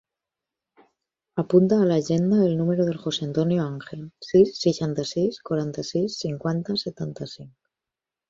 Apunta 1.43 1.77
a 1.81 1.89
l'agenda 1.89 2.39
el 2.45 2.55
número 2.61 2.87
del 2.87 2.97
José 3.03 3.27
antonio 3.27 3.61
Anghel: 3.65 4.01
sis, 4.29 4.55
seixanta-sis, 4.63 5.39
quaranta-sis, 5.51 6.17
cinquanta, 6.25 6.79
setanta-cinc. 6.87 7.53